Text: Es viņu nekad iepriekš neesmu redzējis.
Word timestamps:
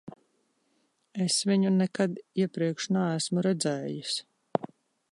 Es 1.25 1.37
viņu 1.51 1.73
nekad 1.75 2.17
iepriekš 2.47 2.91
neesmu 2.99 3.45
redzējis. 3.49 4.21